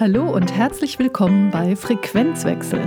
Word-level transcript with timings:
Hallo 0.00 0.30
und 0.30 0.52
herzlich 0.52 1.00
willkommen 1.00 1.50
bei 1.50 1.74
Frequenzwechsel. 1.74 2.80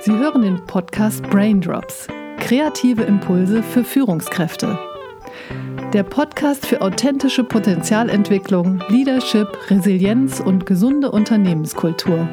Sie 0.00 0.10
hören 0.10 0.42
den 0.42 0.66
Podcast 0.66 1.22
Braindrops, 1.30 2.08
kreative 2.40 3.04
Impulse 3.04 3.62
für 3.62 3.84
Führungskräfte. 3.84 4.76
Der 5.92 6.02
Podcast 6.02 6.66
für 6.66 6.80
authentische 6.80 7.44
Potenzialentwicklung, 7.44 8.82
Leadership, 8.88 9.46
Resilienz 9.70 10.40
und 10.40 10.66
gesunde 10.66 11.12
Unternehmenskultur. 11.12 12.26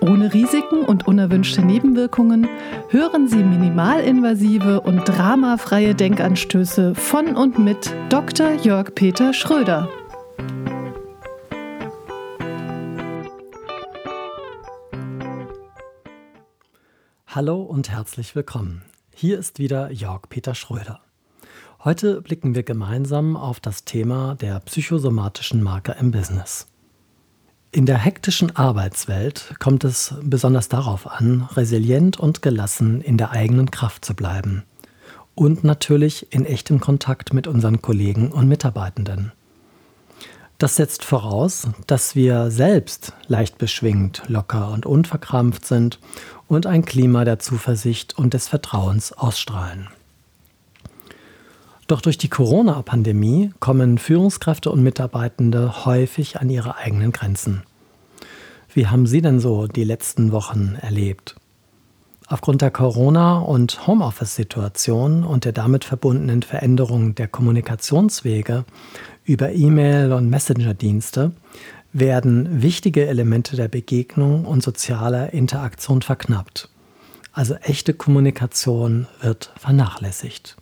Ohne 0.00 0.34
Risiken 0.34 0.80
und 0.84 1.06
unerwünschte 1.06 1.64
Nebenwirkungen 1.64 2.48
hören 2.88 3.28
Sie 3.28 3.44
minimalinvasive 3.44 4.80
und 4.80 5.04
dramafreie 5.04 5.94
Denkanstöße 5.94 6.96
von 6.96 7.36
und 7.36 7.60
mit 7.60 7.94
Dr. 8.08 8.54
Jörg 8.54 8.92
Peter 8.96 9.32
Schröder. 9.32 9.88
Hallo 17.30 17.60
und 17.60 17.90
herzlich 17.90 18.34
willkommen. 18.34 18.80
Hier 19.14 19.38
ist 19.38 19.58
wieder 19.58 19.92
Jörg 19.92 20.22
Peter 20.30 20.54
Schröder. 20.54 21.02
Heute 21.84 22.22
blicken 22.22 22.54
wir 22.54 22.62
gemeinsam 22.62 23.36
auf 23.36 23.60
das 23.60 23.84
Thema 23.84 24.34
der 24.36 24.60
psychosomatischen 24.60 25.62
Marker 25.62 25.96
im 25.98 26.10
Business. 26.10 26.68
In 27.70 27.84
der 27.84 27.98
hektischen 27.98 28.56
Arbeitswelt 28.56 29.56
kommt 29.58 29.84
es 29.84 30.14
besonders 30.22 30.70
darauf 30.70 31.06
an, 31.06 31.46
resilient 31.52 32.18
und 32.18 32.40
gelassen 32.40 33.02
in 33.02 33.18
der 33.18 33.30
eigenen 33.32 33.70
Kraft 33.70 34.06
zu 34.06 34.14
bleiben 34.14 34.64
und 35.34 35.64
natürlich 35.64 36.32
in 36.32 36.46
echtem 36.46 36.80
Kontakt 36.80 37.34
mit 37.34 37.46
unseren 37.46 37.82
Kollegen 37.82 38.32
und 38.32 38.48
Mitarbeitenden. 38.48 39.32
Das 40.58 40.74
setzt 40.74 41.04
voraus, 41.04 41.68
dass 41.86 42.16
wir 42.16 42.50
selbst 42.50 43.12
leicht 43.28 43.58
beschwingt, 43.58 44.22
locker 44.26 44.72
und 44.72 44.86
unverkrampft 44.86 45.64
sind 45.64 46.00
und 46.48 46.66
ein 46.66 46.84
Klima 46.84 47.24
der 47.24 47.38
Zuversicht 47.38 48.18
und 48.18 48.34
des 48.34 48.48
Vertrauens 48.48 49.12
ausstrahlen. 49.12 49.86
Doch 51.86 52.00
durch 52.00 52.18
die 52.18 52.28
Corona-Pandemie 52.28 53.52
kommen 53.60 53.98
Führungskräfte 53.98 54.72
und 54.72 54.82
Mitarbeitende 54.82 55.86
häufig 55.86 56.40
an 56.40 56.50
ihre 56.50 56.76
eigenen 56.76 57.12
Grenzen. 57.12 57.62
Wie 58.74 58.88
haben 58.88 59.06
Sie 59.06 59.22
denn 59.22 59.38
so 59.38 59.68
die 59.68 59.84
letzten 59.84 60.32
Wochen 60.32 60.76
erlebt? 60.80 61.36
Aufgrund 62.26 62.60
der 62.60 62.70
Corona- 62.70 63.38
und 63.38 63.86
Homeoffice-Situation 63.86 65.24
und 65.24 65.46
der 65.46 65.52
damit 65.52 65.84
verbundenen 65.84 66.42
Veränderung 66.42 67.14
der 67.14 67.26
Kommunikationswege 67.26 68.66
über 69.28 69.52
E-Mail 69.52 70.12
und 70.14 70.30
Messenger-Dienste 70.30 71.32
werden 71.92 72.62
wichtige 72.62 73.06
Elemente 73.06 73.56
der 73.56 73.68
Begegnung 73.68 74.46
und 74.46 74.62
sozialer 74.62 75.34
Interaktion 75.34 76.00
verknappt. 76.00 76.70
Also 77.32 77.54
echte 77.56 77.92
Kommunikation 77.92 79.06
wird 79.20 79.52
vernachlässigt. 79.56 80.56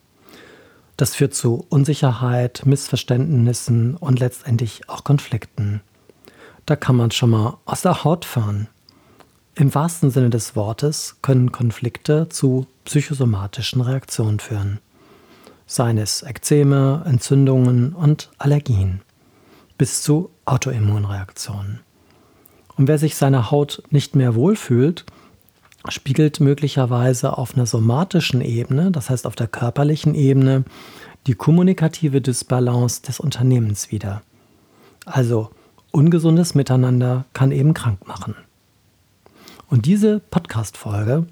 Das 0.97 1.15
führt 1.15 1.35
zu 1.35 1.65
Unsicherheit, 1.69 2.63
Missverständnissen 2.67 3.97
und 3.97 4.19
letztendlich 4.19 4.89
auch 4.89 5.05
Konflikten. 5.05 5.81
Da 6.65 6.75
kann 6.75 6.97
man 6.97 7.13
schon 7.13 7.31
mal 7.31 7.59
aus 7.67 7.83
der 7.83 8.03
Haut 8.03 8.25
fahren. 8.25 8.67
Im 9.55 9.75
wahrsten 9.75 10.11
Sinne 10.11 10.31
des 10.31 10.57
Wortes 10.57 11.19
können 11.23 11.53
Konflikte 11.53 12.29
zu 12.29 12.67
psychosomatischen 12.85 13.81
Reaktionen 13.81 14.41
führen 14.41 14.81
seien 15.67 15.99
es 15.99 16.23
Ekzeme, 16.23 17.03
Entzündungen 17.07 17.93
und 17.93 18.31
Allergien, 18.39 19.03
bis 19.79 20.03
zu 20.03 20.31
Autoimmunreaktionen. 20.45 21.81
Und 22.77 22.89
wer 22.89 22.99
sich 22.99 23.17
seiner 23.17 23.51
Haut 23.51 23.83
nicht 23.91 24.15
mehr 24.15 24.35
wohlfühlt, 24.35 25.05
spiegelt 25.89 26.41
möglicherweise 26.41 27.37
auf 27.37 27.55
einer 27.55 27.67
somatischen 27.67 28.41
Ebene, 28.41 28.91
das 28.91 29.11
heißt 29.11 29.27
auf 29.27 29.35
der 29.35 29.49
körperlichen 29.49 30.15
Ebene, 30.15 30.65
die 31.27 31.35
kommunikative 31.35 32.21
Dysbalance 32.21 33.03
des 33.03 33.19
Unternehmens 33.19 33.91
wider. 33.91 34.23
Also 35.05 35.51
ungesundes 35.91 36.55
Miteinander 36.55 37.25
kann 37.33 37.53
eben 37.53 37.75
krank 37.75 38.07
machen. 38.07 38.35
Und 39.69 39.87
diese 39.87 40.21
Podcast-Folge 40.21 41.27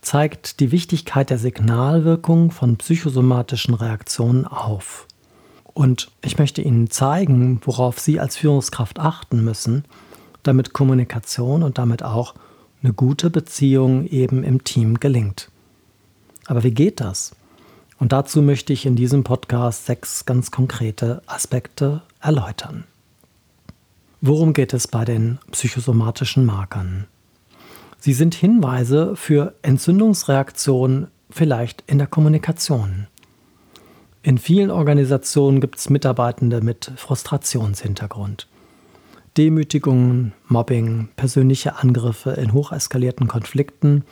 zeigt 0.00 0.60
die 0.60 0.72
Wichtigkeit 0.72 1.30
der 1.30 1.38
Signalwirkung 1.38 2.50
von 2.50 2.76
psychosomatischen 2.76 3.74
Reaktionen 3.74 4.46
auf. 4.46 5.06
Und 5.74 6.10
ich 6.22 6.38
möchte 6.38 6.62
Ihnen 6.62 6.90
zeigen, 6.90 7.60
worauf 7.64 7.98
Sie 7.98 8.18
als 8.20 8.36
Führungskraft 8.36 8.98
achten 8.98 9.44
müssen, 9.44 9.84
damit 10.42 10.72
Kommunikation 10.72 11.62
und 11.62 11.78
damit 11.78 12.02
auch 12.02 12.34
eine 12.82 12.92
gute 12.92 13.30
Beziehung 13.30 14.06
eben 14.06 14.42
im 14.42 14.64
Team 14.64 15.00
gelingt. 15.00 15.50
Aber 16.46 16.64
wie 16.64 16.72
geht 16.72 17.00
das? 17.00 17.36
Und 17.98 18.12
dazu 18.12 18.40
möchte 18.40 18.72
ich 18.72 18.86
in 18.86 18.96
diesem 18.96 19.24
Podcast 19.24 19.86
sechs 19.86 20.24
ganz 20.24 20.50
konkrete 20.50 21.22
Aspekte 21.26 22.02
erläutern. 22.20 22.84
Worum 24.22 24.54
geht 24.54 24.72
es 24.72 24.88
bei 24.88 25.04
den 25.04 25.38
psychosomatischen 25.52 26.44
Markern? 26.46 27.06
Sie 28.00 28.14
sind 28.14 28.34
Hinweise 28.34 29.14
für 29.14 29.54
Entzündungsreaktionen 29.60 31.08
vielleicht 31.28 31.84
in 31.86 31.98
der 31.98 32.06
Kommunikation. 32.06 33.06
In 34.22 34.38
vielen 34.38 34.70
Organisationen 34.70 35.60
gibt 35.60 35.78
es 35.78 35.90
Mitarbeitende 35.90 36.62
mit 36.62 36.92
Frustrationshintergrund. 36.96 38.48
Demütigungen, 39.36 40.32
Mobbing, 40.48 41.08
persönliche 41.16 41.76
Angriffe 41.76 42.30
in 42.30 42.54
hocheskalierten 42.54 43.28
Konflikten 43.28 44.04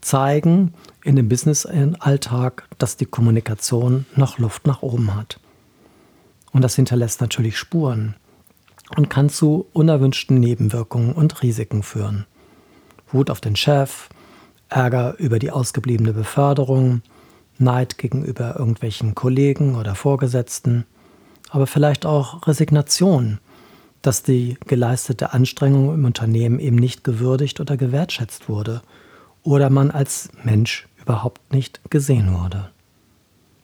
zeigen 0.00 0.72
in 1.04 1.16
dem 1.16 1.28
Business-Alltag, 1.28 2.66
dass 2.78 2.96
die 2.96 3.06
Kommunikation 3.06 4.06
noch 4.16 4.38
Luft 4.38 4.66
nach 4.66 4.82
oben 4.82 5.14
hat. 5.14 5.38
Und 6.52 6.62
das 6.62 6.76
hinterlässt 6.76 7.20
natürlich 7.20 7.58
Spuren 7.58 8.14
und 8.96 9.10
kann 9.10 9.28
zu 9.28 9.66
unerwünschten 9.74 10.40
Nebenwirkungen 10.40 11.12
und 11.12 11.42
Risiken 11.42 11.82
führen. 11.82 12.24
Wut 13.12 13.30
auf 13.30 13.40
den 13.40 13.56
Chef, 13.56 14.08
Ärger 14.68 15.14
über 15.18 15.38
die 15.38 15.50
ausgebliebene 15.50 16.12
Beförderung, 16.12 17.02
Neid 17.58 17.98
gegenüber 17.98 18.56
irgendwelchen 18.58 19.14
Kollegen 19.14 19.74
oder 19.74 19.94
Vorgesetzten, 19.94 20.84
aber 21.50 21.66
vielleicht 21.66 22.06
auch 22.06 22.46
Resignation, 22.46 23.38
dass 24.02 24.22
die 24.22 24.56
geleistete 24.66 25.32
Anstrengung 25.32 25.92
im 25.92 26.04
Unternehmen 26.04 26.60
eben 26.60 26.76
nicht 26.76 27.02
gewürdigt 27.02 27.60
oder 27.60 27.76
gewertschätzt 27.76 28.48
wurde 28.48 28.82
oder 29.42 29.70
man 29.70 29.90
als 29.90 30.30
Mensch 30.44 30.86
überhaupt 31.00 31.52
nicht 31.52 31.80
gesehen 31.90 32.32
wurde. 32.34 32.70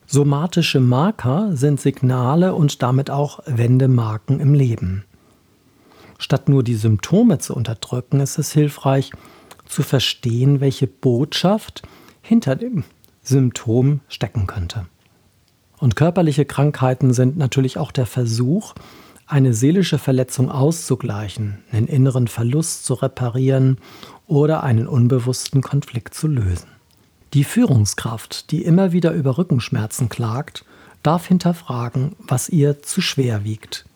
Somatische 0.07 0.81
Marker 0.81 1.57
sind 1.57 1.81
Signale 1.81 2.55
und 2.55 2.83
damit 2.83 3.11
auch 3.11 3.41
Wendemarken 3.47 4.41
im 4.41 4.55
Leben. 4.55 5.05
Statt 6.19 6.49
nur 6.49 6.63
die 6.63 6.75
Symptome 6.75 7.39
zu 7.39 7.55
unterdrücken, 7.55 8.21
ist 8.21 8.39
es 8.39 8.53
hilfreich, 8.53 9.13
zu 9.67 9.83
verstehen, 9.83 10.61
welche 10.61 10.87
Botschaft 10.87 11.83
hinter 12.23 12.57
dem 12.57 12.85
Symptom 13.23 14.01
stecken 14.09 14.47
könnte. 14.47 14.87
Und 15.79 15.97
körperliche 15.97 16.45
Krankheiten 16.45 17.13
sind 17.13 17.37
natürlich 17.37 17.79
auch 17.79 17.93
der 17.93 18.07
Versuch, 18.07 18.75
eine 19.27 19.55
seelische 19.55 19.99
Verletzung 19.99 20.51
auszugleichen, 20.51 21.59
einen 21.73 21.87
inneren 21.87 22.29
Verlust 22.29 22.85
zu 22.85 22.95
reparieren 22.95 23.79
oder 24.27 24.63
einen 24.63 24.87
unbewussten 24.87 25.63
Konflikt 25.63 26.15
zu 26.15 26.29
lösen. 26.29 26.69
Die 27.33 27.45
Führungskraft, 27.45 28.51
die 28.51 28.63
immer 28.63 28.93
wieder 28.93 29.13
über 29.13 29.39
Rückenschmerzen 29.39 30.09
klagt, 30.09 30.65
darf 31.03 31.27
hinterfragen, 31.27 32.15
was 32.19 32.49
ihr 32.49 32.83
zu 32.83 33.01
schwer 33.01 33.45
wiegt. 33.45 33.87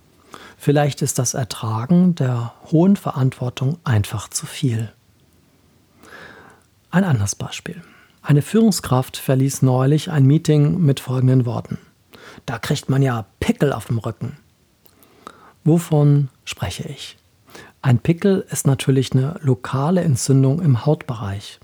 Vielleicht 0.56 1.02
ist 1.02 1.18
das 1.18 1.34
Ertragen 1.34 2.14
der 2.14 2.52
hohen 2.72 2.96
Verantwortung 2.96 3.78
einfach 3.84 4.28
zu 4.28 4.44
viel. 4.44 4.92
Ein 6.90 7.04
anderes 7.04 7.34
Beispiel. 7.34 7.82
Eine 8.22 8.40
Führungskraft 8.40 9.18
verließ 9.18 9.62
neulich 9.62 10.10
ein 10.10 10.24
Meeting 10.24 10.80
mit 10.80 11.00
folgenden 11.00 11.44
Worten. 11.44 11.78
Da 12.46 12.58
kriegt 12.58 12.88
man 12.88 13.02
ja 13.02 13.26
Pickel 13.40 13.72
auf 13.72 13.86
dem 13.86 13.98
Rücken. 13.98 14.38
Wovon 15.64 16.28
spreche 16.44 16.88
ich? 16.88 17.18
Ein 17.82 17.98
Pickel 17.98 18.44
ist 18.50 18.66
natürlich 18.66 19.12
eine 19.12 19.38
lokale 19.42 20.00
Entzündung 20.00 20.62
im 20.62 20.86
Hautbereich. 20.86 21.60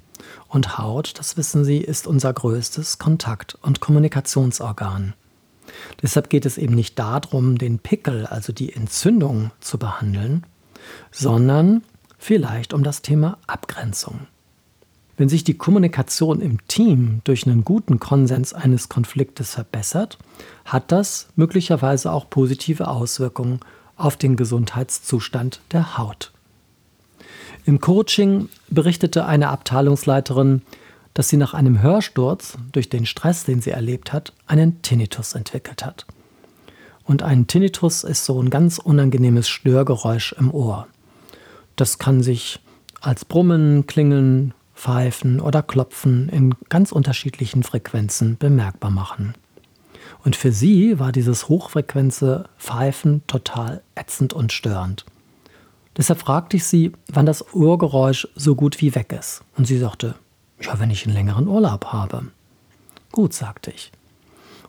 Und 0.48 0.78
Haut, 0.78 1.18
das 1.18 1.36
wissen 1.36 1.64
Sie, 1.64 1.78
ist 1.78 2.06
unser 2.06 2.32
größtes 2.32 2.98
Kontakt- 2.98 3.56
und 3.62 3.80
Kommunikationsorgan. 3.80 5.14
Deshalb 6.02 6.28
geht 6.28 6.44
es 6.44 6.58
eben 6.58 6.74
nicht 6.74 6.98
darum, 6.98 7.56
den 7.56 7.78
Pickel, 7.78 8.26
also 8.26 8.52
die 8.52 8.74
Entzündung, 8.74 9.52
zu 9.60 9.78
behandeln, 9.78 10.44
sondern 11.10 11.82
vielleicht 12.18 12.74
um 12.74 12.84
das 12.84 13.00
Thema 13.00 13.38
Abgrenzung. 13.46 14.26
Wenn 15.16 15.28
sich 15.28 15.44
die 15.44 15.56
Kommunikation 15.56 16.40
im 16.40 16.66
Team 16.66 17.20
durch 17.24 17.46
einen 17.46 17.64
guten 17.64 18.00
Konsens 18.00 18.52
eines 18.52 18.88
Konfliktes 18.88 19.54
verbessert, 19.54 20.18
hat 20.64 20.90
das 20.90 21.28
möglicherweise 21.36 22.12
auch 22.12 22.28
positive 22.28 22.88
Auswirkungen 22.88 23.60
auf 23.96 24.16
den 24.16 24.36
Gesundheitszustand 24.36 25.60
der 25.70 25.98
Haut. 25.98 26.32
Im 27.64 27.80
Coaching 27.80 28.48
berichtete 28.68 29.24
eine 29.24 29.48
Abteilungsleiterin, 29.48 30.62
dass 31.14 31.28
sie 31.28 31.36
nach 31.36 31.54
einem 31.54 31.80
Hörsturz 31.80 32.58
durch 32.72 32.90
den 32.90 33.06
Stress, 33.06 33.44
den 33.44 33.62
sie 33.62 33.70
erlebt 33.70 34.12
hat, 34.12 34.32
einen 34.46 34.82
Tinnitus 34.82 35.34
entwickelt 35.34 35.86
hat. 35.86 36.06
Und 37.04 37.22
ein 37.22 37.46
Tinnitus 37.46 38.02
ist 38.02 38.24
so 38.24 38.42
ein 38.42 38.50
ganz 38.50 38.78
unangenehmes 38.78 39.48
Störgeräusch 39.48 40.34
im 40.38 40.52
Ohr. 40.52 40.88
Das 41.76 41.98
kann 41.98 42.22
sich 42.22 42.58
als 43.00 43.24
Brummen, 43.24 43.86
Klingeln, 43.86 44.54
Pfeifen 44.74 45.40
oder 45.40 45.62
Klopfen 45.62 46.28
in 46.28 46.54
ganz 46.68 46.92
unterschiedlichen 46.92 47.62
Frequenzen 47.62 48.36
bemerkbar 48.38 48.90
machen. 48.90 49.34
Und 50.24 50.36
für 50.36 50.52
sie 50.52 50.98
war 50.98 51.12
dieses 51.12 51.48
hochfrequenze 51.48 52.48
Pfeifen 52.58 53.22
total 53.26 53.82
ätzend 53.94 54.32
und 54.32 54.52
störend. 54.52 55.04
Deshalb 55.96 56.20
fragte 56.20 56.56
ich 56.56 56.64
sie, 56.64 56.92
wann 57.08 57.26
das 57.26 57.54
Ohrgeräusch 57.54 58.26
so 58.34 58.54
gut 58.54 58.80
wie 58.80 58.94
weg 58.94 59.12
ist. 59.18 59.42
Und 59.56 59.66
sie 59.66 59.78
sagte, 59.78 60.16
ja, 60.60 60.78
wenn 60.80 60.90
ich 60.90 61.04
einen 61.04 61.14
längeren 61.14 61.46
Urlaub 61.46 61.86
habe. 61.86 62.28
Gut, 63.12 63.32
sagte 63.32 63.70
ich. 63.70 63.92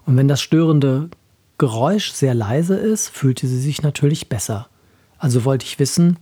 Und 0.06 0.18
wenn 0.18 0.28
das 0.28 0.42
störende 0.42 1.10
Geräusch 1.58 2.12
sehr 2.12 2.36
leise 2.36 2.75
ist, 2.75 3.10
fühlte 3.10 3.48
sie 3.48 3.60
sich 3.60 3.81
natürlich 3.81 4.30
besser. 4.30 4.68
Also 5.18 5.46
wollte 5.46 5.66
ich 5.66 5.80
wissen, 5.80 6.18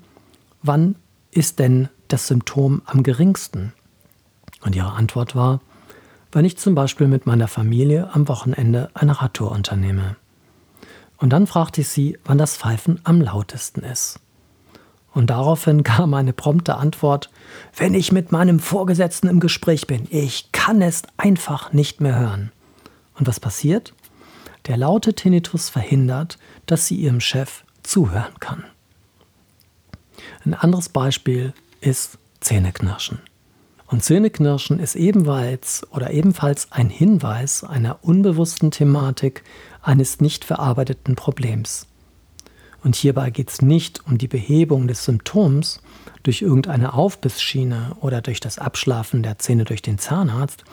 wann 0.61 0.95
ist 1.35 1.59
denn 1.59 1.89
das 2.07 2.27
Symptom 2.27 2.81
am 2.85 3.03
geringsten? 3.03 3.73
Und 4.61 4.75
ihre 4.75 4.93
Antwort 4.93 5.35
war, 5.35 5.61
wenn 6.31 6.45
ich 6.45 6.57
zum 6.57 6.75
Beispiel 6.75 7.07
mit 7.07 7.25
meiner 7.25 7.47
Familie 7.47 8.09
am 8.13 8.27
Wochenende 8.27 8.89
eine 8.93 9.21
Radtour 9.21 9.51
unternehme. 9.51 10.15
Und 11.17 11.29
dann 11.29 11.47
fragte 11.47 11.81
ich 11.81 11.89
sie, 11.89 12.17
wann 12.25 12.37
das 12.37 12.57
Pfeifen 12.57 12.99
am 13.03 13.21
lautesten 13.21 13.81
ist. 13.81 14.19
Und 15.13 15.29
daraufhin 15.29 15.83
kam 15.83 16.13
eine 16.13 16.33
prompte 16.33 16.75
Antwort, 16.75 17.29
wenn 17.75 17.93
ich 17.93 18.11
mit 18.11 18.31
meinem 18.31 18.59
Vorgesetzten 18.59 19.27
im 19.27 19.39
Gespräch 19.39 19.87
bin, 19.87 20.07
ich 20.09 20.51
kann 20.51 20.81
es 20.81 21.03
einfach 21.17 21.71
nicht 21.71 22.01
mehr 22.01 22.19
hören. 22.19 22.51
Und 23.15 23.27
was 23.27 23.39
passiert? 23.39 23.93
Der 24.67 24.77
laute 24.77 25.13
Tinnitus 25.13 25.69
verhindert, 25.69 26.37
dass 26.65 26.87
sie 26.87 26.95
ihrem 26.95 27.19
Chef 27.19 27.63
zuhören 27.83 28.39
kann. 28.39 28.63
Ein 30.45 30.53
anderes 30.53 30.89
Beispiel 30.89 31.53
ist 31.81 32.17
Zähneknirschen. 32.39 33.19
Und 33.87 34.03
Zähneknirschen 34.03 34.79
ist 34.79 34.95
ebenfalls 34.95 35.85
oder 35.91 36.11
ebenfalls 36.11 36.71
ein 36.71 36.89
Hinweis 36.89 37.63
einer 37.63 37.99
unbewussten 38.01 38.71
Thematik 38.71 39.43
eines 39.81 40.19
nicht 40.19 40.45
verarbeiteten 40.45 41.15
Problems. 41.15 41.87
Und 42.83 42.95
hierbei 42.95 43.29
geht 43.29 43.49
es 43.49 43.61
nicht 43.61 44.05
um 44.07 44.17
die 44.17 44.27
Behebung 44.27 44.87
des 44.87 45.05
Symptoms 45.05 45.81
durch 46.23 46.41
irgendeine 46.41 46.93
Aufbissschiene 46.93 47.95
oder 48.01 48.21
durch 48.21 48.39
das 48.39 48.59
Abschlafen 48.59 49.23
der 49.23 49.39
Zähne 49.39 49.63
durch 49.63 49.81
den 49.81 49.99
Zahnarzt, 49.99 50.63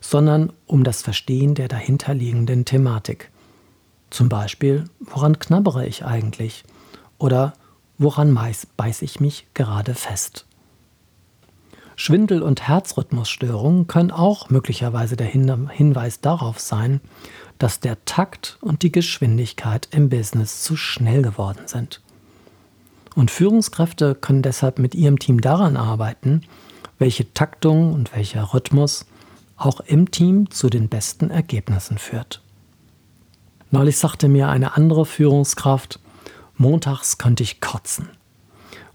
sondern 0.00 0.52
um 0.66 0.84
das 0.84 1.02
Verstehen 1.02 1.54
der 1.54 1.68
dahinterliegenden 1.68 2.64
Thematik. 2.64 3.30
Zum 4.10 4.28
Beispiel, 4.28 4.84
woran 5.00 5.38
knabbere 5.38 5.86
ich 5.86 6.04
eigentlich? 6.04 6.64
Oder 7.18 7.52
woran 7.98 8.38
beiße 8.76 9.04
ich 9.04 9.20
mich 9.20 9.46
gerade 9.54 9.94
fest? 9.94 10.46
Schwindel- 11.96 12.42
und 12.42 12.68
Herzrhythmusstörungen 12.68 13.88
können 13.88 14.12
auch 14.12 14.50
möglicherweise 14.50 15.16
der 15.16 15.26
Hinweis 15.26 16.20
darauf 16.20 16.60
sein, 16.60 17.00
dass 17.58 17.80
der 17.80 18.04
Takt 18.04 18.56
und 18.60 18.82
die 18.82 18.92
Geschwindigkeit 18.92 19.88
im 19.90 20.08
Business 20.08 20.62
zu 20.62 20.76
schnell 20.76 21.22
geworden 21.22 21.62
sind. 21.66 22.00
Und 23.16 23.32
Führungskräfte 23.32 24.14
können 24.14 24.42
deshalb 24.42 24.78
mit 24.78 24.94
ihrem 24.94 25.18
Team 25.18 25.40
daran 25.40 25.76
arbeiten, 25.76 26.42
welche 27.00 27.32
Taktung 27.34 27.92
und 27.92 28.14
welcher 28.14 28.54
Rhythmus 28.54 29.06
auch 29.56 29.80
im 29.80 30.12
Team 30.12 30.50
zu 30.50 30.70
den 30.70 30.88
besten 30.88 31.30
Ergebnissen 31.30 31.98
führt. 31.98 32.42
Neulich 33.72 33.98
sagte 33.98 34.28
mir 34.28 34.48
eine 34.48 34.76
andere 34.76 35.04
Führungskraft, 35.04 35.98
montags 36.58 37.18
könnte 37.18 37.42
ich 37.42 37.60
kotzen. 37.60 38.08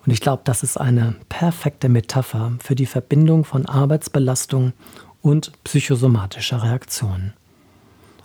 Und 0.05 0.11
ich 0.11 0.21
glaube, 0.21 0.41
das 0.45 0.63
ist 0.63 0.77
eine 0.77 1.15
perfekte 1.29 1.89
Metapher 1.89 2.53
für 2.59 2.75
die 2.75 2.85
Verbindung 2.85 3.45
von 3.45 3.65
Arbeitsbelastung 3.65 4.73
und 5.21 5.51
psychosomatischer 5.63 6.61
Reaktionen. 6.61 7.33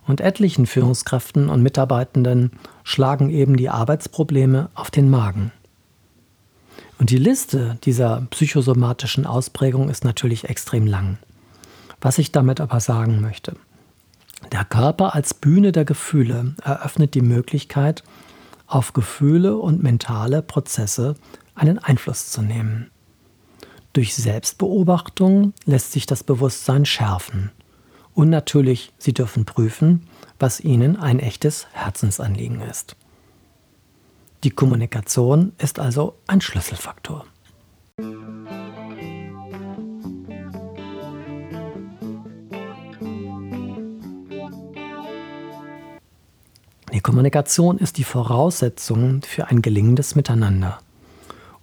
Und 0.07 0.21
etlichen 0.21 0.67
Führungskräften 0.67 1.49
und 1.49 1.63
Mitarbeitenden 1.63 2.53
schlagen 2.83 3.31
eben 3.31 3.57
die 3.57 3.69
Arbeitsprobleme 3.69 4.71
auf 4.75 4.91
den 4.91 5.11
Magen. 5.11 5.53
Und 6.99 7.11
die 7.11 7.19
Liste 7.19 7.79
dieser 7.85 8.27
psychosomatischen 8.31 9.27
Ausprägung 9.27 9.89
ist 9.89 10.05
natürlich 10.05 10.49
extrem 10.49 10.87
lang. 10.87 11.19
Was 12.01 12.19
ich 12.19 12.33
damit 12.33 12.61
aber 12.61 12.81
sagen 12.81 13.21
möchte. 13.21 13.55
Der 14.53 14.65
Körper 14.65 15.15
als 15.15 15.35
Bühne 15.35 15.73
der 15.73 15.85
Gefühle 15.85 16.55
eröffnet 16.63 17.15
die 17.15 17.23
Möglichkeit, 17.23 18.03
auf 18.69 18.93
Gefühle 18.93 19.57
und 19.57 19.83
mentale 19.83 20.43
Prozesse 20.43 21.17
einen 21.55 21.79
Einfluss 21.79 22.31
zu 22.31 22.43
nehmen. 22.43 22.91
Durch 23.95 24.15
Selbstbeobachtung 24.15 25.55
lässt 25.65 25.93
sich 25.93 26.07
das 26.07 26.23
Bewusstsein 26.23 26.85
schärfen. 26.85 27.51
Und 28.15 28.31
natürlich, 28.31 28.93
Sie 28.99 29.15
dürfen 29.15 29.45
prüfen, 29.45 30.07
was 30.39 30.61
Ihnen 30.61 30.97
ein 30.97 31.19
echtes 31.19 31.67
Herzensanliegen 31.73 32.61
ist. 32.61 32.97
Die 34.45 34.51
Kommunikation 34.51 35.53
ist 35.59 35.81
also 35.81 36.15
ein 36.27 36.41
Schlüsselfaktor. 36.41 37.25
Die 46.99 47.03
Kommunikation 47.03 47.79
ist 47.79 47.97
die 47.99 48.03
Voraussetzung 48.03 49.23
für 49.23 49.47
ein 49.47 49.63
gelingendes 49.63 50.17
Miteinander 50.17 50.81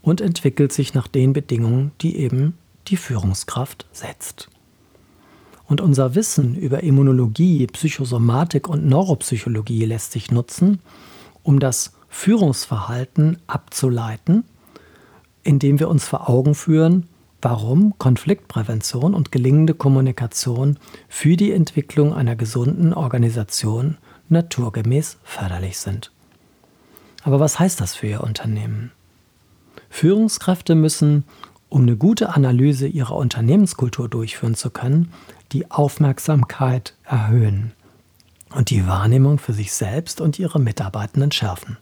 und 0.01 0.21
entwickelt 0.21 0.71
sich 0.71 0.93
nach 0.93 1.09
den 1.09 1.33
Bedingungen, 1.33 1.91
die 1.99 2.15
eben 2.15 2.57
die 2.87 2.95
Führungskraft 2.95 3.85
setzt. 3.91 4.47
Und 5.67 5.81
unser 5.81 6.15
Wissen 6.15 6.55
über 6.55 6.83
Immunologie, 6.83 7.67
Psychosomatik 7.67 8.69
und 8.69 8.85
Neuropsychologie 8.85 9.83
lässt 9.83 10.13
sich 10.13 10.31
nutzen, 10.31 10.79
um 11.43 11.59
das 11.59 11.91
Führungsverhalten 12.07 13.37
abzuleiten, 13.45 14.45
indem 15.43 15.81
wir 15.81 15.89
uns 15.89 16.07
vor 16.07 16.29
Augen 16.29 16.55
führen, 16.55 17.09
warum 17.41 17.97
Konfliktprävention 17.97 19.13
und 19.13 19.33
gelingende 19.33 19.73
Kommunikation 19.73 20.79
für 21.09 21.35
die 21.35 21.51
Entwicklung 21.51 22.13
einer 22.13 22.37
gesunden 22.37 22.93
Organisation 22.93 23.97
naturgemäß 24.29 25.17
förderlich 25.23 25.77
sind. 25.77 26.11
Aber 27.23 27.39
was 27.39 27.59
heißt 27.59 27.81
das 27.81 27.95
für 27.95 28.07
Ihr 28.07 28.23
Unternehmen? 28.23 28.91
Führungskräfte 29.89 30.75
müssen, 30.75 31.23
um 31.69 31.83
eine 31.83 31.97
gute 31.97 32.29
Analyse 32.35 32.87
ihrer 32.87 33.15
Unternehmenskultur 33.15 34.07
durchführen 34.07 34.55
zu 34.55 34.69
können, 34.69 35.11
die 35.51 35.71
Aufmerksamkeit 35.71 36.93
erhöhen 37.03 37.73
und 38.53 38.69
die 38.69 38.87
Wahrnehmung 38.87 39.39
für 39.39 39.53
sich 39.53 39.73
selbst 39.73 40.21
und 40.21 40.39
ihre 40.39 40.59
Mitarbeitenden 40.59 41.31
schärfen. 41.31 41.77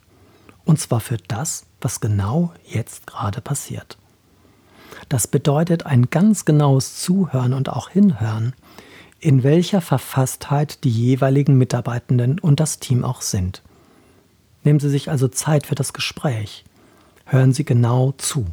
Und 0.65 0.79
zwar 0.79 0.99
für 0.99 1.17
das, 1.27 1.65
was 1.81 1.99
genau 1.99 2.53
jetzt 2.65 3.05
gerade 3.07 3.41
passiert. 3.41 3.97
Das 5.09 5.27
bedeutet 5.27 5.85
ein 5.85 6.09
ganz 6.09 6.45
genaues 6.45 7.01
Zuhören 7.01 7.53
und 7.53 7.69
auch 7.69 7.89
Hinhören 7.89 8.53
in 9.23 9.43
welcher 9.43 9.79
Verfasstheit 9.79 10.83
die 10.83 10.89
jeweiligen 10.89 11.57
Mitarbeitenden 11.57 12.39
und 12.39 12.59
das 12.59 12.79
Team 12.79 13.05
auch 13.05 13.21
sind. 13.21 13.61
Nehmen 14.63 14.81
Sie 14.81 14.89
sich 14.89 15.09
also 15.09 15.29
Zeit 15.29 15.65
für 15.65 15.75
das 15.75 15.93
Gespräch. 15.93 16.65
Hören 17.25 17.53
Sie 17.53 17.63
genau 17.63 18.13
zu. 18.17 18.45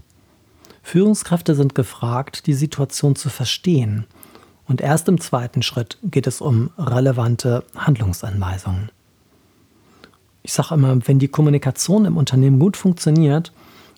Führungskräfte 0.83 1.57
sind 1.57 1.75
gefragt, 1.75 2.47
die 2.47 2.55
Situation 2.55 3.17
zu 3.17 3.31
verstehen. 3.31 4.07
Und 4.67 4.81
erst 4.81 5.09
im 5.09 5.21
zweiten 5.21 5.63
Schritt 5.63 5.99
geht 6.05 6.29
es 6.29 6.41
um 6.41 6.71
relevante 6.79 7.65
Handlungsanweisungen. 7.77 8.91
Ich 10.43 10.53
sage 10.53 10.75
immer, 10.75 10.97
wenn 11.07 11.19
die 11.19 11.29
Kommunikation 11.29 12.05
im 12.05 12.17
Unternehmen 12.17 12.61
gut 12.61 12.77
funktioniert, 12.77 13.53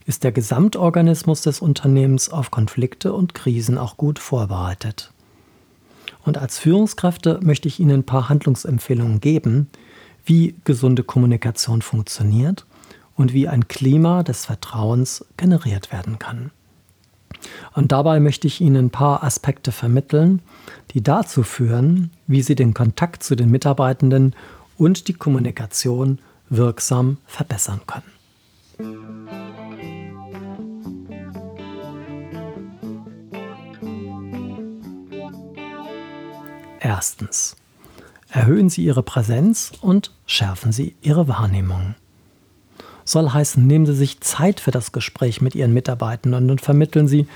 ist 0.06 0.24
der 0.24 0.32
Gesamtorganismus 0.32 1.42
des 1.42 1.60
Unternehmens 1.60 2.30
auf 2.30 2.50
Konflikte 2.50 3.12
und 3.12 3.34
Krisen 3.34 3.76
auch 3.76 3.98
gut 3.98 4.18
vorbereitet. 4.18 5.12
Und 6.24 6.38
als 6.38 6.58
Führungskräfte 6.58 7.40
möchte 7.42 7.68
ich 7.68 7.80
Ihnen 7.80 8.00
ein 8.00 8.06
paar 8.06 8.28
Handlungsempfehlungen 8.28 9.20
geben, 9.20 9.68
wie 10.24 10.54
gesunde 10.64 11.02
Kommunikation 11.02 11.82
funktioniert 11.82 12.64
und 13.16 13.32
wie 13.32 13.48
ein 13.48 13.68
Klima 13.68 14.22
des 14.22 14.46
Vertrauens 14.46 15.24
generiert 15.36 15.92
werden 15.92 16.18
kann. 16.18 16.50
Und 17.74 17.92
dabei 17.92 18.20
möchte 18.20 18.46
ich 18.46 18.60
Ihnen 18.60 18.86
ein 18.86 18.90
paar 18.90 19.24
Aspekte 19.24 19.72
vermitteln, 19.72 20.42
die 20.92 21.02
dazu 21.02 21.42
führen, 21.42 22.10
wie 22.26 22.42
Sie 22.42 22.54
den 22.54 22.74
Kontakt 22.74 23.22
zu 23.24 23.34
den 23.34 23.50
Mitarbeitenden 23.50 24.34
und 24.78 25.08
die 25.08 25.14
Kommunikation 25.14 26.20
wirksam 26.48 27.18
verbessern 27.26 27.80
können. 27.86 29.41
Erstens. 36.82 37.56
Erhöhen 38.28 38.68
Sie 38.68 38.84
Ihre 38.84 39.04
Präsenz 39.04 39.72
und 39.80 40.10
schärfen 40.26 40.72
Sie 40.72 40.96
Ihre 41.00 41.28
Wahrnehmung. 41.28 41.94
Soll 43.04 43.30
heißen, 43.30 43.64
nehmen 43.64 43.86
Sie 43.86 43.94
sich 43.94 44.20
Zeit 44.20 44.58
für 44.58 44.72
das 44.72 44.90
Gespräch 44.90 45.40
mit 45.40 45.54
Ihren 45.54 45.72
Mitarbeitenden 45.72 46.50
und 46.50 46.60
vermitteln 46.60 47.06
Sie, 47.06 47.28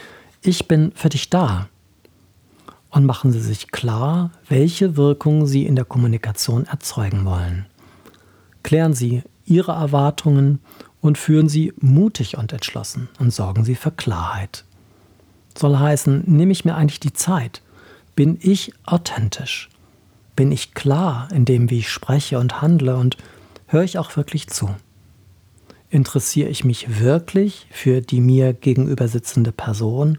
ich 0.43 0.67
bin 0.67 0.91
für 0.95 1.11
dich 1.11 1.31
da. 1.31 1.69
Und 2.91 3.05
machen 3.05 3.31
Sie 3.31 3.41
sich 3.41 3.71
klar, 3.71 4.33
welche 4.49 4.97
Wirkung 4.97 5.47
Sie 5.47 5.65
in 5.65 5.76
der 5.76 5.85
Kommunikation 5.85 6.65
erzeugen 6.67 7.25
wollen. 7.25 7.67
Klären 8.65 8.95
Sie 8.95 9.23
Ihre 9.45 9.73
Erwartungen 9.73 10.61
und 11.00 11.19
führen 11.19 11.49
Sie 11.49 11.73
mutig 11.79 12.37
und 12.37 12.53
entschlossen 12.53 13.09
und 13.21 13.33
sorgen 13.33 13.65
Sie 13.65 13.76
für 13.76 13.93
Klarheit. 13.93 14.65
Soll 15.57 15.76
heißen, 15.76 16.25
nehme 16.26 16.53
ich 16.53 16.65
mir 16.65 16.75
eigentlich 16.75 17.00
die 17.00 17.12
Zeit? 17.12 17.62
Bin 18.17 18.39
ich 18.41 18.73
authentisch? 18.87 19.69
Bin 20.37 20.51
ich 20.51 20.73
klar 20.73 21.29
in 21.33 21.45
dem, 21.45 21.69
wie 21.69 21.81
ich 21.81 21.91
spreche 21.91 22.39
und 22.39 22.63
handle 22.63 22.97
und 22.97 23.19
höre 23.67 23.83
ich 23.85 23.99
auch 23.99 24.17
wirklich 24.17 24.49
zu? 24.49 24.75
Interessiere 25.91 26.49
ich 26.49 26.65
mich 26.65 26.99
wirklich 27.01 27.67
für 27.71 28.01
die 28.01 28.23
mir 28.23 28.55
gegenüber 28.55 29.07
sitzende 29.07 29.53
Person 29.53 30.17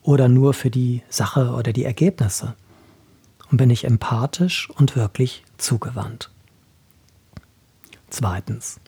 oder 0.00 0.28
nur 0.28 0.54
für 0.54 0.70
die 0.70 1.02
Sache 1.08 1.50
oder 1.50 1.72
die 1.72 1.84
Ergebnisse? 1.84 2.54
Und 3.50 3.56
bin 3.56 3.68
ich 3.68 3.82
empathisch 3.82 4.70
und 4.70 4.94
wirklich 4.94 5.42
zugewandt? 5.58 6.30
Zweitens. 8.10 8.78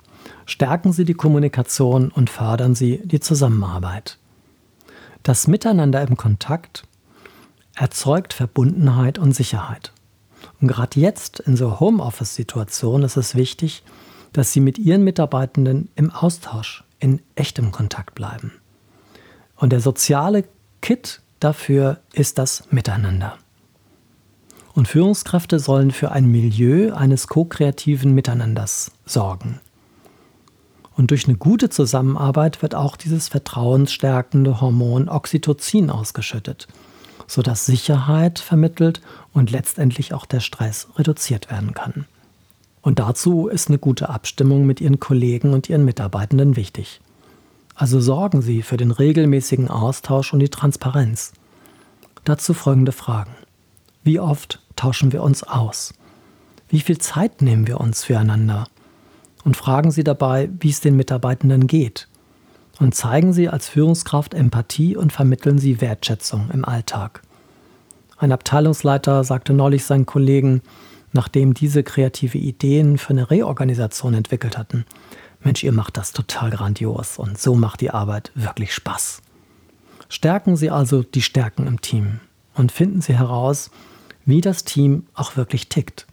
Stärken 0.47 0.93
Sie 0.93 1.05
die 1.05 1.15
Kommunikation 1.15 2.13
und 2.13 2.31
fördern 2.31 2.77
Sie 2.77 3.01
die 3.03 3.19
Zusammenarbeit. 3.19 4.19
Das 5.25 5.49
Miteinander 5.49 6.01
im 6.07 6.17
Kontakt 6.17 6.85
erzeugt 7.75 8.33
Verbundenheit 8.33 9.19
und 9.19 9.35
Sicherheit. 9.35 9.93
Und 10.61 10.69
gerade 10.69 10.99
jetzt 11.01 11.41
in 11.41 11.57
so 11.57 11.81
Homeoffice-Situationen 11.81 13.05
ist 13.05 13.17
es 13.17 13.35
wichtig, 13.35 13.83
dass 14.33 14.53
Sie 14.53 14.61
mit 14.61 14.79
Ihren 14.79 15.05
Mitarbeitenden 15.05 15.89
im 15.95 16.11
Austausch, 16.11 16.85
in 16.99 17.21
echtem 17.35 17.73
Kontakt 17.73 18.15
bleiben. 18.15 18.53
Und 19.57 19.71
der 19.73 19.81
soziale 19.81 20.45
Kit 20.81 21.21
dafür 21.41 22.01
ist 22.13 22.39
das 22.39 22.65
Miteinander. 22.71 23.39
Und 24.75 24.89
Führungskräfte 24.89 25.59
sollen 25.59 25.91
für 25.91 26.13
ein 26.13 26.27
Milieu 26.27 26.95
eines 26.95 27.27
ko-kreativen 27.27 28.15
Miteinanders 28.15 28.93
sorgen. 29.05 29.61
Und 30.97 31.11
durch 31.11 31.27
eine 31.27 31.37
gute 31.37 31.69
Zusammenarbeit 31.71 32.63
wird 32.63 32.75
auch 32.75 32.97
dieses 32.97 33.29
vertrauensstärkende 33.29 34.61
Hormon 34.61 35.09
Oxytocin 35.09 35.91
ausgeschüttet, 35.91 36.69
sodass 37.27 37.67
Sicherheit 37.67 38.39
vermittelt 38.39 39.01
und 39.33 39.51
letztendlich 39.51 40.15
auch 40.15 40.27
der 40.27 40.41
Stress 40.41 40.89
reduziert 40.97 41.51
werden 41.51 41.75
kann. 41.75 42.07
Und 42.83 42.99
dazu 42.99 43.49
ist 43.49 43.69
eine 43.69 43.79
gute 43.79 44.09
Abstimmung 44.09 44.67
mit 44.67 44.81
Ihren 44.81 45.01
Kollegen 45.01 45.53
und 45.53 45.69
Ihren 45.69 45.85
Mitarbeitenden 45.85 46.57
wichtig. 46.57 47.01
Also 47.75 48.01
sorgen 48.01 48.43
Sie 48.43 48.63
für 48.63 48.77
den 48.77 48.91
regelmäßigen 48.91 49.69
Austausch 49.69 50.33
und 50.33 50.41
die 50.41 50.49
Transparenz. 50.49 51.33
Dazu 52.25 52.55
folgende 52.55 52.93
Fragen. 52.93 53.33
Wie 54.05 54.21
oft 54.21 54.61
tauschen 54.77 55.13
wir 55.13 55.23
uns 55.23 55.43
aus? 55.43 55.95
Wie 56.69 56.81
viel 56.81 56.99
Zeit 56.99 57.41
nehmen 57.41 57.67
wir 57.67 57.81
uns 57.81 58.05
füreinander? 58.05 58.67
Und 59.45 59.57
fragen 59.57 59.91
Sie 59.91 60.05
dabei, 60.05 60.51
wie 60.61 60.71
es 60.71 60.81
den 60.81 60.97
Mitarbeitenden 60.97 61.67
geht. 61.67 62.09
Und 62.79 62.95
zeigen 62.95 63.33
Sie 63.33 63.49
als 63.49 63.69
Führungskraft 63.69 64.35
Empathie 64.35 64.97
und 64.97 65.13
vermitteln 65.13 65.59
Sie 65.59 65.81
Wertschätzung 65.81 66.51
im 66.53 66.65
Alltag. 66.65 67.23
Ein 68.19 68.33
Abteilungsleiter 68.33 69.25
sagte 69.25 69.53
neulich 69.53 69.85
seinen 69.85 70.07
Kollegen, 70.07 70.63
nachdem 71.13 71.55
diese 71.55 71.83
kreative 71.83 72.39
Ideen 72.39 72.99
für 72.99 73.11
eine 73.11 73.31
Reorganisation 73.31 74.15
entwickelt 74.15 74.57
hatten. 74.57 74.87
Mensch, 75.43 75.63
ihr 75.65 75.73
macht 75.73 75.97
das 75.97 76.13
total 76.13 76.51
grandios 76.51 77.19
und 77.19 77.39
so 77.39 77.55
macht 77.55 77.81
die 77.81 77.91
Arbeit 77.91 78.31
wirklich 78.35 78.73
Spaß. 78.73 79.23
Stärken 80.09 80.57
Sie 80.57 80.71
also 80.71 81.03
die 81.03 81.23
Stärken 81.23 81.67
im 81.67 81.81
Team 81.81 82.21
und 82.55 82.71
finden 82.71 83.01
Sie 83.01 83.17
heraus, 83.17 83.71
wie 84.25 84.41
das 84.41 84.65
Team 84.65 85.07
auch 85.15 85.37
wirklich 85.37 85.69
tickt. 85.69 86.07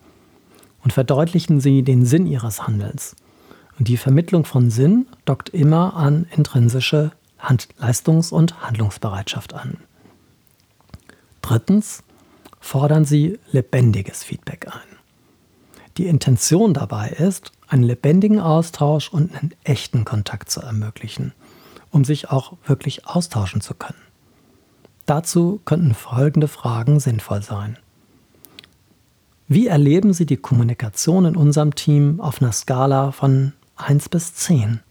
Und 0.83 0.93
verdeutlichen 0.93 1.59
Sie 1.59 1.83
den 1.83 2.05
Sinn 2.05 2.25
Ihres 2.25 2.65
Handelns. 2.65 3.15
Und 3.79 3.87
die 3.87 3.97
Vermittlung 3.97 4.43
von 4.43 4.69
Sinn 4.69 5.07
dockt 5.23 5.49
immer 5.49 5.95
an 5.95 6.27
intrinsische 6.35 7.13
Hand 7.39 7.69
Leistungs- 7.77 8.33
und 8.33 8.61
Handlungsbereitschaft 8.61 9.53
an. 9.53 9.77
Drittens, 11.41 12.03
fordern 12.59 13.05
Sie 13.05 13.39
lebendiges 13.53 14.25
Feedback 14.25 14.67
ein. 14.67 14.97
Die 15.97 16.07
Intention 16.07 16.73
dabei 16.73 17.09
ist, 17.09 17.53
einen 17.69 17.83
lebendigen 17.83 18.41
Austausch 18.41 19.09
und 19.09 19.33
einen 19.33 19.53
echten 19.63 20.03
Kontakt 20.03 20.51
zu 20.51 20.59
ermöglichen, 20.59 21.33
um 21.89 22.03
sich 22.03 22.29
auch 22.29 22.57
wirklich 22.65 23.07
austauschen 23.07 23.61
zu 23.61 23.73
können. 23.73 24.01
Dazu 25.05 25.61
könnten 25.63 25.93
folgende 25.93 26.49
Fragen 26.49 26.99
sinnvoll 26.99 27.41
sein. 27.41 27.77
Wie 29.47 29.67
erleben 29.67 30.13
Sie 30.13 30.25
die 30.25 30.37
Kommunikation 30.37 31.25
in 31.25 31.35
unserem 31.37 31.73
Team 31.75 32.19
auf 32.19 32.41
einer 32.41 32.51
Skala 32.51 33.11
von 33.11 33.53
1 33.79 34.09
bis 34.09 34.35
10? 34.35 34.81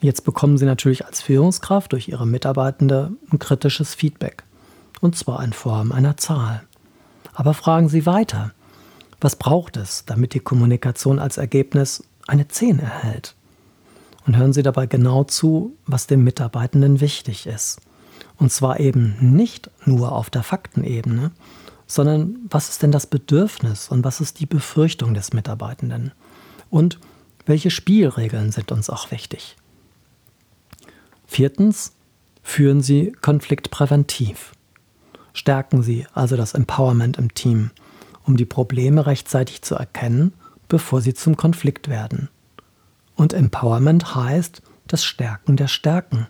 Jetzt 0.00 0.24
bekommen 0.24 0.58
Sie 0.58 0.66
natürlich 0.66 1.06
als 1.06 1.22
Führungskraft 1.22 1.92
durch 1.92 2.08
Ihre 2.08 2.26
Mitarbeitende 2.26 3.12
ein 3.30 3.38
kritisches 3.38 3.94
Feedback 3.94 4.44
und 5.00 5.16
zwar 5.16 5.42
in 5.44 5.52
Form 5.52 5.92
einer 5.92 6.16
Zahl. 6.16 6.62
Aber 7.32 7.54
fragen 7.54 7.88
Sie 7.88 8.06
weiter. 8.06 8.52
Was 9.20 9.36
braucht 9.36 9.76
es, 9.76 10.04
damit 10.04 10.34
die 10.34 10.40
Kommunikation 10.40 11.18
als 11.18 11.36
Ergebnis 11.36 12.04
eine 12.26 12.48
10 12.48 12.80
erhält? 12.80 13.34
Und 14.26 14.36
hören 14.36 14.52
Sie 14.52 14.62
dabei 14.62 14.86
genau 14.86 15.24
zu, 15.24 15.76
was 15.86 16.06
dem 16.06 16.24
Mitarbeitenden 16.24 17.00
wichtig 17.00 17.46
ist. 17.46 17.80
Und 18.38 18.50
zwar 18.50 18.80
eben 18.80 19.16
nicht 19.20 19.70
nur 19.84 20.12
auf 20.12 20.30
der 20.30 20.42
Faktenebene, 20.42 21.30
sondern 21.86 22.36
was 22.48 22.70
ist 22.70 22.82
denn 22.82 22.92
das 22.92 23.06
Bedürfnis 23.06 23.88
und 23.88 24.04
was 24.04 24.20
ist 24.20 24.40
die 24.40 24.46
Befürchtung 24.46 25.14
des 25.14 25.32
Mitarbeitenden? 25.32 26.12
Und 26.70 26.98
welche 27.46 27.70
Spielregeln 27.70 28.52
sind 28.52 28.72
uns 28.72 28.90
auch 28.90 29.10
wichtig? 29.10 29.56
Viertens, 31.26 31.92
führen 32.42 32.80
Sie 32.80 33.12
konfliktpräventiv. 33.20 34.52
Stärken 35.32 35.82
Sie 35.82 36.06
also 36.14 36.36
das 36.36 36.54
Empowerment 36.54 37.18
im 37.18 37.34
Team, 37.34 37.70
um 38.24 38.36
die 38.36 38.44
Probleme 38.44 39.06
rechtzeitig 39.06 39.62
zu 39.62 39.74
erkennen, 39.74 40.32
bevor 40.68 41.00
sie 41.00 41.14
zum 41.14 41.36
Konflikt 41.36 41.88
werden. 41.88 42.28
Und 43.16 43.32
Empowerment 43.32 44.14
heißt 44.14 44.62
das 44.86 45.04
Stärken 45.04 45.56
der 45.56 45.68
Stärken. 45.68 46.26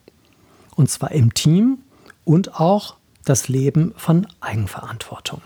Und 0.75 0.90
zwar 0.90 1.12
im 1.12 1.35
Team 1.35 1.78
und 2.25 2.59
auch 2.61 2.97
das 3.25 3.49
Leben 3.49 3.92
von 3.97 4.26
Eigenverantwortung. 4.40 5.40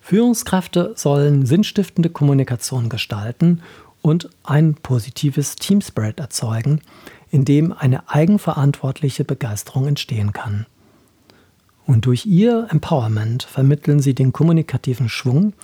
Führungskräfte 0.00 0.94
sollen 0.96 1.46
sinnstiftende 1.46 2.10
Kommunikation 2.10 2.88
gestalten 2.88 3.62
und 4.02 4.30
ein 4.42 4.74
positives 4.74 5.56
Teamspread 5.56 6.20
erzeugen, 6.20 6.80
in 7.30 7.44
dem 7.44 7.72
eine 7.72 8.08
eigenverantwortliche 8.08 9.24
Begeisterung 9.24 9.86
entstehen 9.86 10.32
kann. 10.32 10.66
Und 11.86 12.06
durch 12.06 12.26
ihr 12.26 12.68
Empowerment 12.70 13.42
vermitteln 13.42 14.00
sie 14.00 14.14
den 14.14 14.32
kommunikativen 14.32 15.08
Schwung 15.08 15.54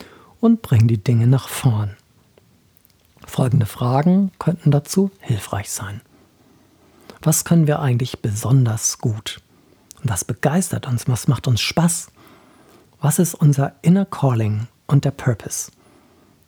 und 0.40 0.62
bringen 0.62 0.88
die 0.88 1.02
Dinge 1.02 1.26
nach 1.26 1.48
vorn. 1.48 1.96
Folgende 3.26 3.66
Fragen 3.66 4.30
könnten 4.38 4.70
dazu 4.70 5.10
hilfreich 5.20 5.70
sein. 5.70 6.00
Was 7.22 7.44
können 7.44 7.66
wir 7.66 7.80
eigentlich 7.80 8.20
besonders 8.20 8.98
gut? 8.98 9.40
Was 10.02 10.24
begeistert 10.24 10.86
uns? 10.86 11.08
Was 11.08 11.26
macht 11.26 11.48
uns 11.48 11.60
Spaß? 11.60 12.08
Was 13.00 13.18
ist 13.18 13.34
unser 13.34 13.74
Inner 13.82 14.04
Calling 14.04 14.68
und 14.86 15.04
der 15.04 15.10
Purpose? 15.10 15.70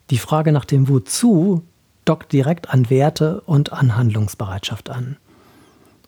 Die 0.09 0.17
Frage 0.17 0.51
nach 0.51 0.65
dem 0.65 0.87
Wozu 0.87 1.63
dockt 2.09 2.33
direkt 2.33 2.71
an 2.71 2.89
Werte 2.89 3.41
und 3.41 3.71
an 3.71 3.95
Handlungsbereitschaft 3.95 4.89
an. 4.89 5.17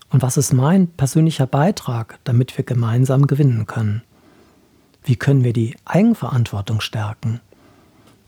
Und 0.09 0.23
was 0.23 0.35
ist 0.35 0.51
mein 0.51 0.87
persönlicher 0.87 1.45
Beitrag, 1.45 2.17
damit 2.23 2.57
wir 2.57 2.65
gemeinsam 2.65 3.27
gewinnen 3.27 3.67
können? 3.67 4.01
Wie 5.03 5.15
können 5.15 5.43
wir 5.43 5.53
die 5.53 5.77
Eigenverantwortung 5.85 6.81
stärken? 6.81 7.39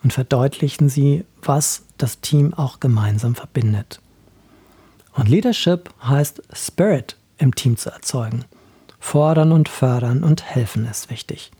Und 0.04 0.14
verdeutlichen 0.14 0.88
Sie, 0.88 1.26
was 1.42 1.84
das 1.98 2.22
Team 2.22 2.54
auch 2.54 2.80
gemeinsam 2.80 3.34
verbindet. 3.34 4.02
Und 5.14 5.28
Leadership 5.28 5.90
heißt 6.04 6.44
Spirit 6.54 7.18
im 7.38 7.56
Team 7.56 7.78
zu 7.78 7.90
erzeugen. 7.90 8.46
Fordern 9.00 9.52
und 9.52 9.68
fördern 9.68 10.24
und 10.24 10.44
helfen 10.44 10.86
ist 10.86 11.10
wichtig. 11.10 11.52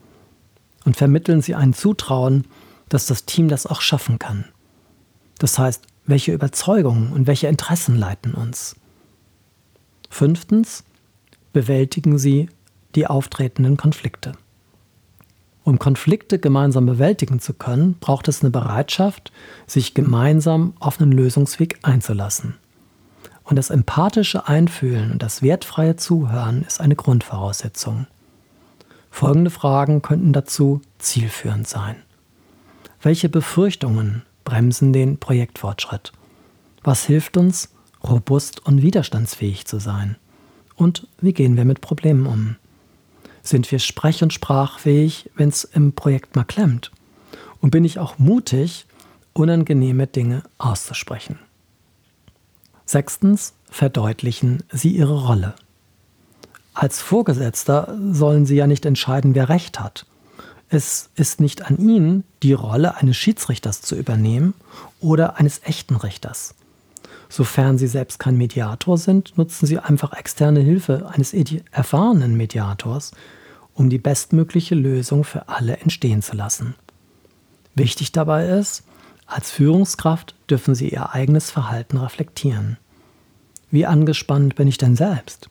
Und 0.86 0.96
vermitteln 0.96 1.42
Sie 1.42 1.56
ein 1.56 1.74
Zutrauen, 1.74 2.46
dass 2.90 3.08
das 3.08 3.26
Team 3.26 3.48
das 3.48 3.66
auch 3.66 3.82
schaffen 3.82 4.20
kann. 4.20 4.46
Das 5.40 5.58
heißt, 5.58 5.88
welche 6.06 6.34
Überzeugungen 6.34 7.12
und 7.12 7.28
welche 7.28 7.48
Interessen 7.48 7.96
leiten 7.96 8.34
uns? 8.34 8.76
Fünftens, 10.10 10.84
bewältigen 11.54 12.18
Sie 12.18 12.50
die 12.96 13.08
auftretenden 13.08 13.78
Konflikte. 13.78 14.34
Um 15.64 15.80
Konflikte 15.80 16.40
gemeinsam 16.40 16.86
bewältigen 16.86 17.40
zu 17.40 17.54
können, 17.54 17.96
braucht 18.00 18.28
es 18.28 18.42
eine 18.42 18.52
Bereitschaft, 18.52 19.32
sich 19.66 19.94
gemeinsam 19.94 20.74
auf 20.80 21.00
einen 21.00 21.14
Lösungsweg 21.14 21.80
einzulassen. 21.84 22.56
Und 23.46 23.56
das 23.56 23.70
empathische 23.70 24.48
Einfühlen 24.48 25.12
und 25.12 25.24
das 25.24 25.42
wertfreie 25.42 25.96
Zuhören 25.96 26.64
ist 26.64 26.82
eine 26.82 26.96
Grundvoraussetzung. 26.96 28.08
Folgende 29.10 29.52
Fragen 29.52 30.02
könnten 30.02 30.34
dazu 30.34 30.82
zielführend 30.98 31.68
sein. 31.68 31.96
Welche 33.02 33.30
Befürchtungen 33.30 34.24
bremsen 34.44 34.94
den 34.94 35.18
Projektfortschritt? 35.18 36.12
Was 36.84 37.06
hilft 37.06 37.38
uns, 37.38 37.70
robust 38.04 38.66
und 38.66 38.82
widerstandsfähig 38.82 39.66
zu 39.66 39.80
sein? 39.80 40.18
Und 40.76 41.08
wie 41.22 41.34
gehen 41.34 41.56
wir 41.56 41.66
mit 41.66 41.82
Problemen 41.82 42.26
um? 42.26 42.56
Sind 43.42 43.72
wir 43.72 43.80
sprech- 43.80 44.24
und 44.24 44.34
sprachfähig, 44.34 45.30
wenn 45.36 45.50
es 45.50 45.64
im 45.64 45.94
Projekt 45.94 46.36
mal 46.36 46.44
klemmt? 46.44 46.92
Und 47.62 47.72
bin 47.72 47.86
ich 47.86 48.00
auch 48.00 48.18
mutig, 48.18 48.86
unangenehme 49.34 50.08
Dinge 50.08 50.44
auszusprechen? 50.58 51.40
Sechstens, 52.86 53.54
verdeutlichen 53.70 54.64
Sie 54.72 54.90
Ihre 54.90 55.26
Rolle. 55.26 55.56
Als 56.74 57.02
Vorgesetzter 57.02 57.98
sollen 58.12 58.46
Sie 58.46 58.56
ja 58.56 58.68
nicht 58.68 58.86
entscheiden, 58.86 59.36
wer 59.36 59.50
Recht 59.50 59.80
hat. 59.80 60.06
Es 60.74 61.12
ist 61.14 61.40
nicht 61.40 61.70
an 61.70 61.78
Ihnen, 61.78 62.24
die 62.42 62.54
Rolle 62.54 62.96
eines 62.98 63.16
Schiedsrichters 63.16 63.84
zu 63.84 63.96
übernehmen 63.96 64.56
oder 65.02 65.38
eines 65.38 65.62
echten 65.66 65.96
Richters. 65.96 66.56
Sofern 67.30 67.78
Sie 67.78 67.86
selbst 67.86 68.18
kein 68.18 68.38
Mediator 68.38 68.98
sind, 68.98 69.38
nutzen 69.38 69.68
Sie 69.68 69.78
einfach 69.78 70.14
externe 70.14 70.62
Hilfe 70.62 71.12
eines 71.14 71.32
erfahrenen 71.70 72.36
Mediators, 72.36 73.12
um 73.76 73.92
die 73.92 74.00
bestmögliche 74.00 74.74
Lösung 74.74 75.24
für 75.24 75.48
alle 75.48 75.78
entstehen 75.78 76.24
zu 76.24 76.36
lassen. 76.36 76.74
Wichtig 77.76 78.12
dabei 78.12 78.48
ist, 78.48 78.82
als 79.28 79.52
Führungskraft 79.52 80.34
dürfen 80.50 80.74
Sie 80.74 80.90
Ihr 80.90 81.14
eigenes 81.14 81.52
Verhalten 81.52 81.98
reflektieren. 81.98 82.78
Wie 83.70 83.86
angespannt 83.86 84.56
bin 84.56 84.68
ich 84.68 84.80
denn 84.80 84.96
selbst? 84.96 85.50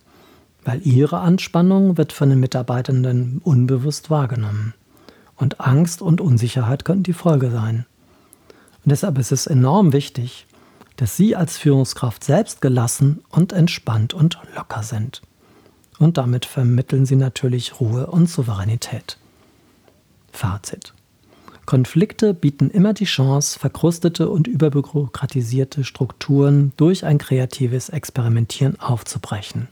Weil 0.64 0.85
Ihre 0.85 1.21
Anspannung 1.21 1.97
wird 1.97 2.12
von 2.12 2.29
den 2.29 2.41
Mitarbeitenden 2.41 3.41
unbewusst 3.45 4.11
wahrgenommen. 4.11 4.75
Und 5.42 5.58
Angst 5.58 6.02
und 6.02 6.20
Unsicherheit 6.20 6.84
könnten 6.84 7.02
die 7.02 7.12
Folge 7.12 7.50
sein. 7.50 7.84
Und 8.84 8.92
deshalb 8.92 9.18
ist 9.18 9.32
es 9.32 9.49
enorm 9.49 9.92
wichtig, 9.92 10.46
dass 10.94 11.16
Sie 11.16 11.34
als 11.34 11.58
Führungskraft 11.58 12.22
selbst 12.22 12.61
gelassen 12.61 13.25
und 13.28 13.52
entspannt 13.52 14.14
und 14.14 14.38
locker 14.54 14.84
sind. 14.84 15.20
Und 15.99 16.16
damit 16.16 16.44
vermitteln 16.44 17.06
Sie 17.06 17.16
natürlich 17.16 17.80
Ruhe 17.80 18.06
und 18.06 18.30
Souveränität. 18.30 19.18
Fazit. 20.30 20.94
Konflikte 21.66 22.34
bieten 22.34 22.70
immer 22.70 22.92
die 22.92 23.04
Chance, 23.04 23.58
verkrustete 23.58 24.28
und 24.28 24.46
überbürokratisierte 24.46 25.82
Strukturen 25.82 26.70
durch 26.76 27.04
ein 27.04 27.18
kreatives 27.18 27.88
Experimentieren 27.88 28.78
aufzubrechen. 28.78 29.66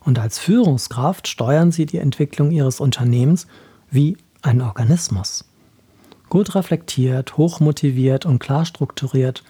Und 0.00 0.18
als 0.18 0.40
Führungskraft 0.40 1.28
steuern 1.28 1.70
Sie 1.70 1.86
die 1.86 1.98
Entwicklung 1.98 2.50
Ihres 2.50 2.80
Unternehmens 2.80 3.46
wie 3.92 4.16
ein 4.46 4.62
Organismus. 4.62 5.44
Gut 6.28 6.54
reflektiert, 6.54 7.36
hochmotiviert 7.36 8.26
und 8.26 8.38
klar 8.38 8.64
strukturiert 8.64 9.44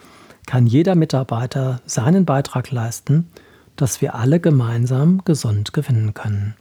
kann 0.46 0.66
jeder 0.66 0.94
Mitarbeiter 0.94 1.80
seinen 1.86 2.24
Beitrag 2.24 2.70
leisten, 2.70 3.28
dass 3.76 4.00
wir 4.00 4.14
alle 4.14 4.40
gemeinsam 4.40 5.22
gesund 5.24 5.72
gewinnen 5.72 6.14
können. 6.14 6.54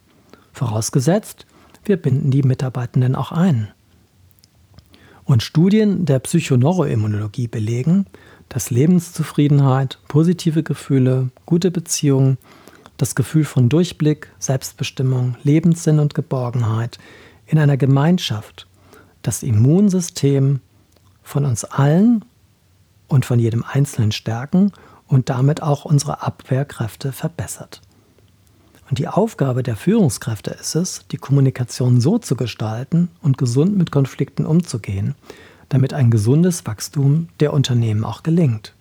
Vorausgesetzt, 0.53 1.45
wir 1.83 1.97
binden 1.97 2.31
die 2.31 2.43
Mitarbeitenden 2.43 3.15
auch 3.15 3.31
ein. 3.31 3.69
Und 5.23 5.43
Studien 5.43 6.05
der 6.05 6.19
Psychoneuroimmunologie 6.19 7.47
belegen, 7.47 8.05
dass 8.49 8.69
Lebenszufriedenheit, 8.69 9.99
positive 10.07 10.63
Gefühle, 10.63 11.29
gute 11.45 11.71
Beziehungen, 11.71 12.37
das 12.97 13.15
Gefühl 13.15 13.43
von 13.43 13.69
Durchblick, 13.69 14.29
Selbstbestimmung, 14.39 15.35
Lebenssinn 15.43 15.99
und 15.99 16.13
Geborgenheit 16.13 16.97
in 17.45 17.59
einer 17.59 17.77
Gemeinschaft 17.77 18.67
das 19.21 19.43
Immunsystem 19.43 20.61
von 21.23 21.45
uns 21.45 21.63
allen 21.63 22.23
und 23.07 23.25
von 23.25 23.39
jedem 23.39 23.63
Einzelnen 23.63 24.11
stärken 24.11 24.71
und 25.07 25.29
damit 25.29 25.61
auch 25.61 25.85
unsere 25.85 26.21
Abwehrkräfte 26.21 27.11
verbessert. 27.11 27.81
Und 28.89 28.99
die 28.99 29.07
Aufgabe 29.07 29.63
der 29.63 29.75
Führungskräfte 29.75 30.51
ist 30.51 30.75
es, 30.75 31.07
die 31.11 31.17
Kommunikation 31.17 31.99
so 31.99 32.19
zu 32.19 32.35
gestalten 32.35 33.09
und 33.21 33.37
gesund 33.37 33.77
mit 33.77 33.91
Konflikten 33.91 34.45
umzugehen, 34.45 35.15
damit 35.69 35.93
ein 35.93 36.11
gesundes 36.11 36.65
Wachstum 36.67 37.29
der 37.39 37.53
Unternehmen 37.53 38.03
auch 38.03 38.21
gelingt. 38.21 38.73